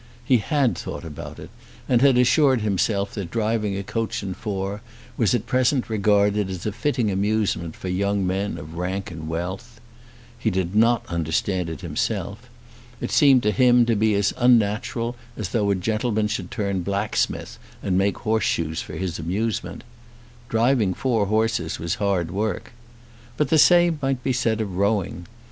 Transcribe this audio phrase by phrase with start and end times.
[0.25, 1.51] He had thought about it,
[1.87, 4.81] and had assured himself that driving a coach and four
[5.15, 9.79] was at present regarded as a fitting amusement for young men of rank and wealth.
[10.39, 12.49] He did not understand it himself.
[12.99, 17.59] It seemed to him to be as unnatural as though a gentleman should turn blacksmith
[17.83, 19.83] and make horseshoes for his amusement.
[20.49, 22.73] Driving four horses was hard work.
[23.37, 25.27] But the same might be said of rowing.